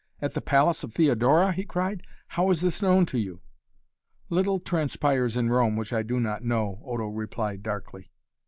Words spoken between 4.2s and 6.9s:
"Little transpires in Rome which I do not know,"